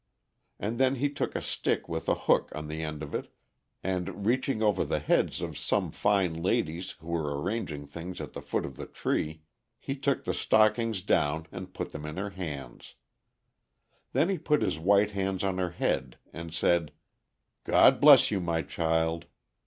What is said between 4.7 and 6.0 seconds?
the heads of some